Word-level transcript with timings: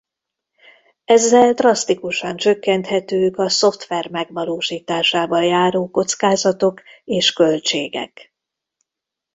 Ezzel 1.05 1.53
drasztikusan 1.53 2.35
csökkenthetők 2.37 3.37
a 3.37 3.49
szoftver 3.49 4.09
megvalósításával 4.09 5.43
járó 5.43 5.89
kockázatok 5.89 6.81
és 7.03 7.33
költségek. 7.33 8.33